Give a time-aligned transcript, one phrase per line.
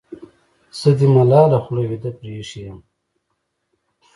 [0.79, 2.83] زه دې ملاله خوله وېده پرې اېښې یمه.